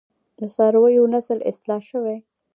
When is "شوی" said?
1.91-2.17